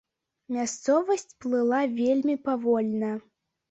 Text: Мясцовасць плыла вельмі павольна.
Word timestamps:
Мясцовасць 0.55 1.35
плыла 1.45 1.85
вельмі 2.03 2.41
павольна. 2.51 3.17